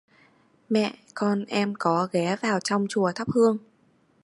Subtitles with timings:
[0.69, 3.57] Mẹ con em có ghé vào trong chùa thắp hương